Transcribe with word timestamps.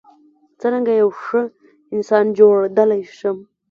څرنګه 0.59 0.93
یو 1.01 1.09
ښه 1.23 1.41
انسان 1.95 2.25
جوړیدای 2.37 3.01
شم. 3.17 3.37